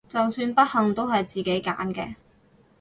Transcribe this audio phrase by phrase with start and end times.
[0.09, 2.15] 就算不幸都係自己揀嘅！